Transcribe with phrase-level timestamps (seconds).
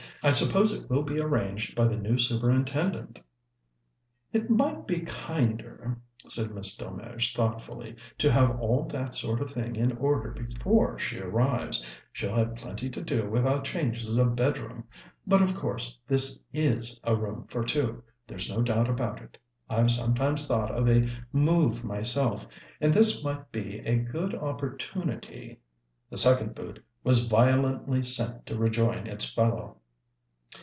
[0.23, 3.19] "I suppose it will be arranged by the new Superintendent."
[4.31, 9.75] "It might be kinder," said Miss Delmege thoughtfully, "to have all that sort of thing
[9.75, 11.97] in order before she arrives.
[12.13, 14.83] She'll have plenty to do without changes of bedroom.
[15.25, 19.39] But of course this is a room for two, there's no doubt about it.
[19.71, 22.45] I've sometimes thought of a move myself,
[22.79, 25.61] and this might be a good opportunity"
[26.11, 29.77] The second boot was violently sent to rejoin its fellow.